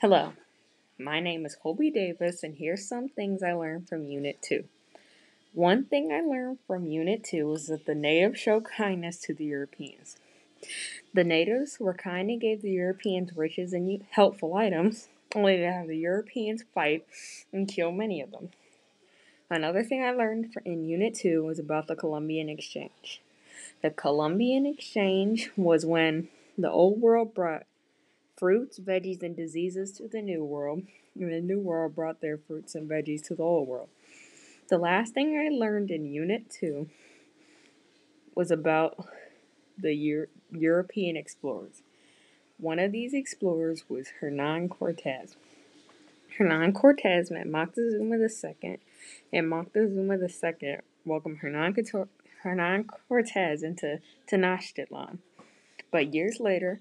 [0.00, 0.32] Hello,
[0.98, 4.64] my name is Colby Davis, and here's some things I learned from Unit 2.
[5.54, 9.44] One thing I learned from Unit 2 was that the natives showed kindness to the
[9.44, 10.16] Europeans.
[11.14, 15.86] The natives were kind and gave the Europeans riches and helpful items, only to have
[15.86, 17.06] the Europeans fight
[17.52, 18.50] and kill many of them.
[19.48, 23.22] Another thing I learned in Unit 2 was about the Columbian Exchange.
[23.80, 27.62] The Columbian Exchange was when the Old World brought
[28.36, 30.82] fruits, veggies, and diseases to the New World,
[31.14, 33.88] and the New World brought their fruits and veggies to the Old World.
[34.68, 36.88] The last thing I learned in Unit 2
[38.34, 39.06] was about
[39.78, 41.82] the Euro- European explorers.
[42.58, 45.36] One of these explorers was Hernan Cortez.
[46.38, 48.78] Hernan Cortez met Moctezuma II,
[49.32, 51.74] and Moctezuma II welcomed Hernan,
[52.42, 55.18] Hernan Cortez into Tenochtitlan.
[55.90, 56.80] But years later,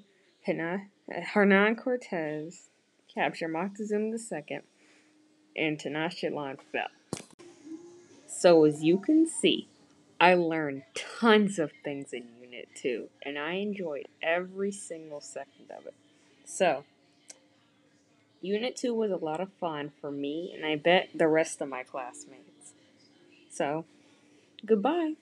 [1.10, 2.70] Hernan Cortez
[3.14, 4.18] captured Moctezuma
[4.50, 4.60] II,
[5.56, 6.88] and Tenochtitlan fell.
[8.28, 9.68] So, as you can see,
[10.20, 15.86] I learned tons of things in Unit 2, and I enjoyed every single second of
[15.86, 15.94] it.
[16.46, 16.84] So,
[18.42, 21.70] Unit 2 was a lot of fun for me, and I bet the rest of
[21.70, 22.74] my classmates.
[23.50, 23.86] So,
[24.66, 25.14] goodbye.